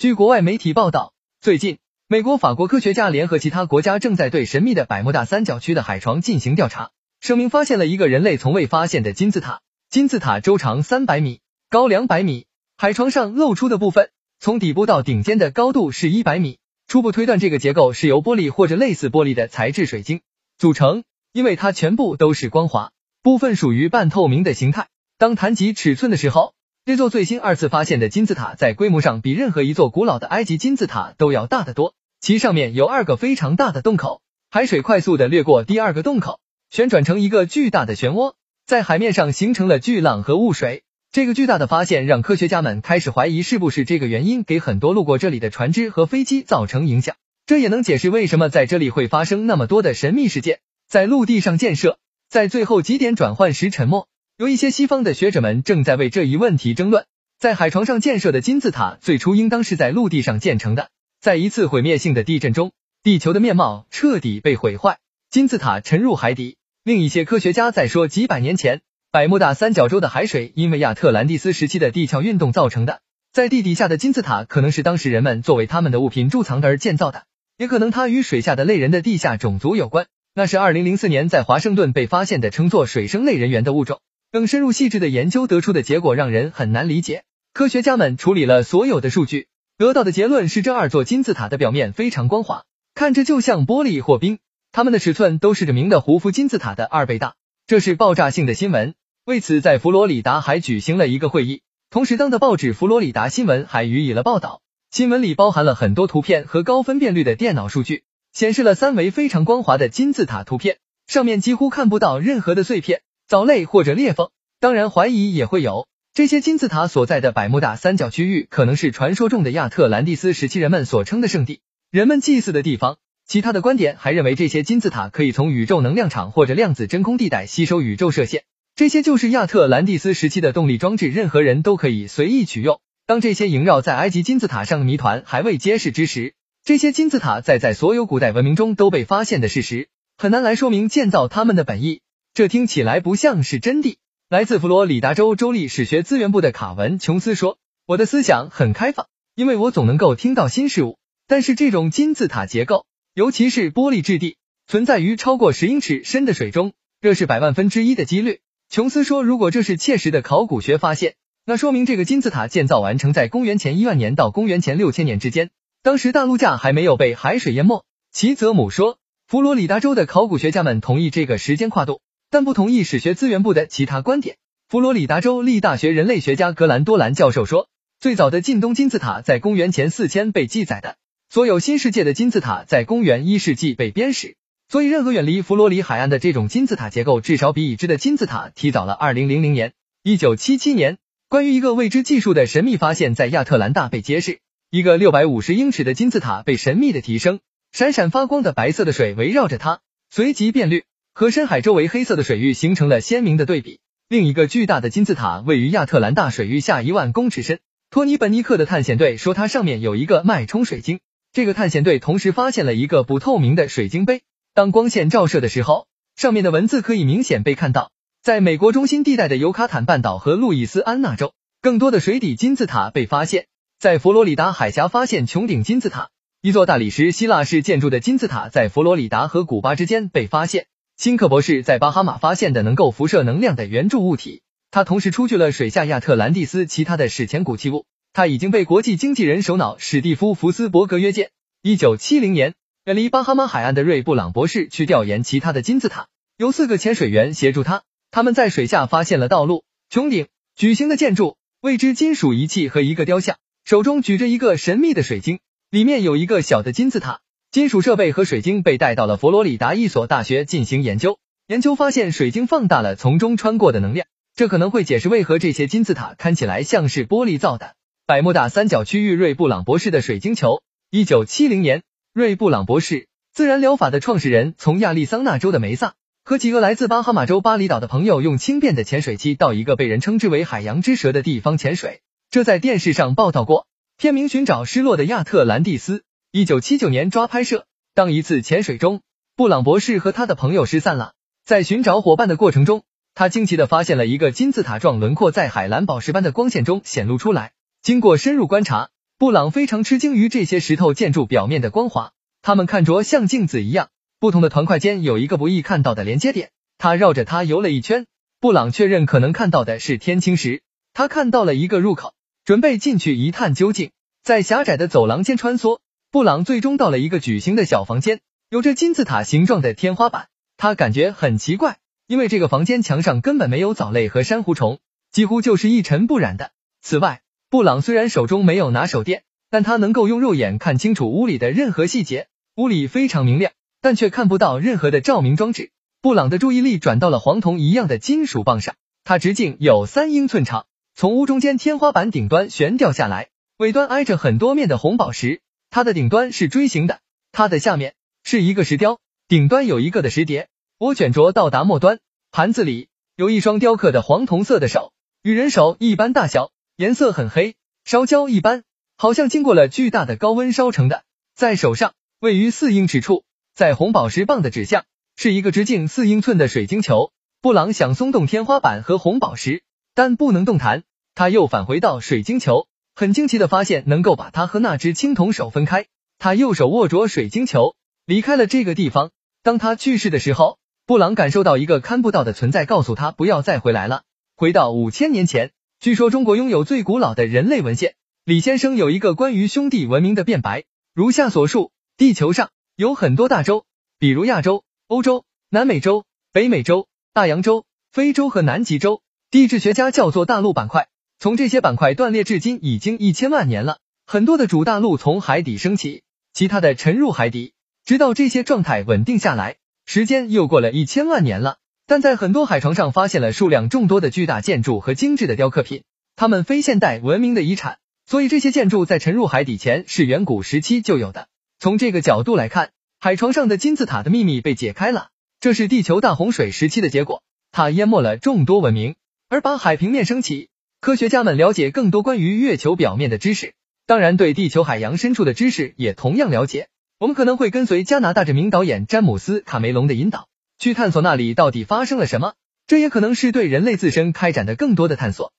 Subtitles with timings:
[0.00, 1.12] 据国外媒体报道，
[1.42, 1.76] 最近
[2.08, 9.60] 美国、法国科学家联合其他国家正在对神秘的百慕大三角区的海床进行调查，声明发现了一个人类从未发现的金字塔。
[9.90, 12.46] 金字塔周长三百米，高两百米，
[12.78, 14.08] 海床上露出的部分
[14.38, 16.56] 从底部到顶尖的高度是一百米。
[16.86, 20.22] 初步推断，这个结构是由玻璃或者类似玻璃的材质水晶
[20.56, 21.04] 组成，
[21.34, 22.92] 因为它全部都是光滑，
[23.22, 24.88] 部分属于半透明的形态。
[25.18, 26.54] 当谈及尺寸的时候，
[26.86, 38.32] 这座最新二次发现的金字塔在规模上比任何一座古老的埃及金字塔都要大得多，其上面有二个非常大的洞口，海水快速的掠过第二个洞口，旋转成一个巨大的漩涡，
[38.66, 40.82] 在海面上形成了巨浪和雾水。
[41.12, 47.14] 这个巨大的发现让科学家们开始怀疑是不是这个原因给很多路过这里的船只和飞机造成影响。
[47.44, 50.60] 这也能解释为什么在这里会发生那么多的神秘事件。
[50.88, 54.08] 在陆地上建设，在最后几点转换时沉没。
[54.40, 57.04] 有一些西方的学者们正在为这一问题争论。
[57.38, 60.88] 在海床上建设的金字塔最初应当是在陆地上建成的。
[61.20, 62.72] 在一次毁灭性的地震中，
[63.02, 64.96] 地球的面貌彻底被毁坏，
[65.28, 66.56] 金字塔沉入海底。
[66.82, 68.80] 另一些科学家在说，几百年前。
[69.12, 73.02] 百慕大三角洲的海水因为亚特兰蒂斯时期的地壳运动造成的，
[73.34, 77.24] 在地底下的金字塔可能是当时人们作为他们的物品贮藏而建造的，
[77.58, 80.06] 也可能它与水下的类人的地下种族有关。
[80.32, 84.00] 那是二零零四年在华盛顿被发现的称作水生类人猿的物种。
[84.32, 87.24] 更深入细致的研究得出的结果让人很难理解。
[87.52, 92.62] 科学家们处理了所有的数据，得到的结论是这二座金字塔的表面非常光滑，
[92.94, 94.38] 看着就像玻璃或冰，
[94.70, 97.34] 它们的尺寸都是着名的胡夫金字塔的二倍大。
[97.66, 98.94] 这是爆炸性的新闻。
[99.24, 101.62] 为此，在佛罗里达还举行了一个会议。
[101.90, 104.62] 同时，当的报纸《佛罗里达新闻》还予以了报道。
[104.92, 110.78] 新闻里包含了很多图片和高分辨率的电脑数据，显示了三维非常光滑的金字塔图片，
[111.08, 114.30] 上面几乎看不到任何的碎片、藻类或者裂缝。
[114.58, 115.86] 当然，怀疑也会有。
[116.12, 121.60] 这些金字塔所在的百慕大三角区域，可能是传说中的亚特兰蒂斯时期人们所称的圣地，
[121.92, 122.96] 人们祭祀的地方。
[123.28, 128.42] 其他的观点还认为，这些金字塔可以从宇宙能量场或者量子真空地带吸收宇宙射线。
[128.74, 132.80] 这些就是亚特兰蒂斯时期的动力装置，任何人都可以随意取用。
[133.06, 136.34] 当这些萦绕在埃及金字塔上的谜团还未揭示之时，
[136.64, 139.88] 这些金字塔在在所有古代文明中都被发现的事实，
[140.18, 142.00] 很难来说明建造它们的本意。
[142.32, 143.96] 这听起来不像是真谛。
[144.28, 150.96] 来自佛罗里达州州立史学资源部的卡文·琼斯说：“我的思想很开放，因为我总能够听到新事物。
[151.26, 154.36] 但是这种金字塔结构，尤其是玻璃质地，
[154.68, 158.38] 存在于超过十英尺深的水中，这是百万分之一的几率。”
[158.70, 165.50] 琼斯说：“如果这是切实的考古学发现，那说明这个金字塔建造完成在公元前一万年到公元前六千年之间。
[165.82, 174.36] 当时大陆架还没有被海水淹没。”齐泽姆说：“佛罗里达州的考古学家们同意这个时间跨度，但不同意史学资源部的其他观点。”
[174.68, 177.68] 佛罗里达州立大学人类学家格兰多兰教授说
[178.00, 180.96] ：“最早的近东金字塔在公元前四千被记载的，
[181.28, 184.36] 所有新世界的金字塔在公元一世纪被编史。”
[184.70, 189.72] 所以，任何远离佛罗里海岸的这种金字塔结构，至少比已知的金字塔提早了二零零零年。
[190.04, 190.98] 一九七七年，
[191.28, 194.38] 关于一个未知技术的神秘发现，在亚特兰大被揭示。
[194.70, 197.40] 一个六百五十英尺的金字塔被神秘的提升，
[197.72, 203.80] 闪闪发光的白色的水围绕着它，随即变绿，和深海周围黑色的水域形成了鲜明的对比。
[204.08, 207.60] 另一个巨大的金字塔位于亚特兰大水域下一万公尺深。
[207.90, 211.00] 托尼本尼克的探险队说，它上面有一个脉冲水晶。
[211.32, 214.22] 这个探险队同时发现了一个不透明的水晶杯。
[214.54, 217.92] 当光线照射的时候，上面的文字可以明显被看到。
[218.22, 221.32] 在美国中心地带的尤卡坦半岛和路易斯安那州，
[221.62, 223.46] 更多的水底金字塔被发现。
[223.78, 226.10] 在佛罗里达海峡发现穹顶金字塔，
[226.42, 230.66] 一座大理石希腊式建筑的金字塔，在佛罗里达和古巴之间被发现。
[231.00, 237.86] 辛克博士在巴哈马发现的能够辐射能量的圆柱物体，他同时出具了水下亚特兰蒂斯其他的史前古器物。
[238.12, 241.30] 他已经被国际经纪人首脑史蒂夫福斯伯格约见。
[241.62, 242.52] 一九七零年。
[242.84, 247.82] 远离巴哈马海岸的瑞布朗博士去调研其他的金字塔，由四个潜水员协助他。
[248.10, 255.38] 他们在水下发现了道路、穹顶、矩形的建筑、未知金属仪器和一个雕像，手中举着一个神秘的水晶，
[255.70, 257.20] 里面有一个小的金字塔。
[257.52, 261.18] 金属设备和水晶被带到了佛罗里达一所大学进行研究。
[261.48, 264.06] 研究发现，水晶放大了从中穿过的能量，
[264.36, 267.74] 这可能会解释为何这些金字塔看起来像是玻璃造的。
[268.06, 270.62] 百慕大三角区域瑞布朗博士的水晶球，
[270.92, 271.82] 一九七零年。
[272.12, 275.94] 瑞布朗博士，自然疗法的创始人，从亚利桑那州的梅萨
[276.24, 282.00] 和几个来自巴哈马州巴厘岛的朋友，用轻便的潜水器到一个被人称之为“海洋之蛇”的地方潜水。
[282.30, 283.66] 这在电视上报道过。
[283.98, 285.98] 片名《寻找失落的亚特兰蒂斯》，
[286.32, 287.66] 一九七九年抓拍摄。
[287.92, 289.00] 当一次潜水中，
[289.34, 291.14] 布朗博士和他的朋友失散了。
[291.44, 292.84] 在寻找伙伴的过程中，
[293.14, 297.50] 他惊奇的发现了一个金字塔状轮廓在海蓝宝石般的光线中显露出来。
[297.82, 298.90] 经过深入观察。
[299.18, 302.12] 布朗非常吃惊于这些石头建筑表面的光滑，
[302.42, 303.88] 它们看着像镜子一样。
[304.20, 308.06] 不同的团块间有一个不易看到的连接点，他绕着它游了一圈。
[308.38, 310.62] 布朗确认可能看到的是天青石，
[310.94, 313.90] 他看到了一个入口，准备进去一探究竟。
[314.22, 315.80] 在狭窄的走廊间穿梭，
[316.12, 318.18] 布朗最终到了一个矩形的小房间，
[318.48, 320.26] 有着金字塔形状的天花板。
[320.56, 321.78] 他感觉很奇怪，
[322.08, 324.80] 因为这个房间墙上根本没有藻类和珊瑚虫，
[325.12, 326.50] 几乎就是一尘不染的。
[326.82, 332.26] 此外，布朗虽然手中没有拿手电，但他能够用肉眼看清楚屋里的任何细节。
[332.56, 335.70] 屋里非常明亮，但却看不到任何的照明装置。
[336.02, 338.74] 布朗的注意力转到了黄铜一样的金属棒上，
[339.04, 340.66] 它直径有三英寸长，
[340.96, 343.28] 从屋中间天花板顶端悬吊下来，
[343.58, 345.40] 尾端挨着很多面的红宝石。
[345.70, 347.00] 它的顶端是锥形的，
[347.32, 352.00] 它的下面是一个石雕，顶端有一个的石碟，我卷着到达末端，
[352.30, 358.64] 盘子里有一双雕刻的黄铜色的手，与人手一般大小，颜色很黑，烧焦一般，
[358.96, 361.04] 好像经过了巨大的高温烧成的。
[361.34, 363.24] 在手上位于四英尺处，
[363.54, 364.84] 在红宝石棒的指向。
[365.16, 367.12] 是一个直径四英寸的水晶球。
[367.42, 369.62] 布朗想松动天花板和红宝石，
[369.94, 370.82] 但不能动弹。
[371.14, 375.86] 他又返回到水晶球，很惊奇的发现能够把他和那只青铜手分开。
[376.18, 379.10] 他右手握着水晶球，离开了这个地方。
[379.42, 384.02] 当他去世的时候，布朗感受到一个看不到的存在告诉他不要再回来了。
[384.36, 387.94] 回到五千年前，据说中国拥有最古老的人类文献。
[388.24, 390.64] 李先生有一个关于兄弟文明的辩白，
[390.94, 393.64] 如下所述：地球上有很多大洲，
[393.98, 394.64] 比如亚洲。
[394.90, 400.88] 欧洲、南美洲、北美洲、大洋洲、非洲和南极洲，地质学家叫做大陆板块。
[401.22, 403.76] 从这些板块断裂至今已经一千万年了。
[404.06, 406.02] 很多的主大陆从海底升起，
[406.32, 407.52] 其他的沉入海底，
[407.84, 409.56] 直到这些状态稳定下来。
[409.84, 411.58] 时间又过了一千万年了。
[411.86, 415.82] 但在很多海床上发现了数量众多的巨大建筑和精致的雕刻品，
[416.16, 417.78] 它们非现代文明的遗产。
[418.06, 421.28] 所以这些建筑在沉入海底前是远古时期就有的。
[421.58, 422.70] 从这个角度来看。
[423.02, 425.08] 海床上的金字塔的秘密被解开了，
[425.40, 428.94] 这是地球大洪水时期的结果，它淹没了众多文明，
[429.30, 430.49] 而把海平面升起。
[430.80, 433.52] 科学家们了解更多关于月球表面的知识，
[433.86, 436.68] 当然对地球海洋深处的知识也同样了解。
[436.98, 440.28] 我们可能会跟随加拿大这名导演詹姆斯卡梅隆的引导，
[440.58, 442.32] 去探索那里到底发生了什么。
[442.66, 445.34] 这也可能是对人类自身开展的更多的探索。